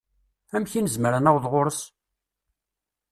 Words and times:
Amek 0.55 0.71
i 0.79 0.81
nezmer 0.81 1.13
ad 1.13 1.23
naweḍ 1.23 1.45
ɣur-s? 1.51 1.81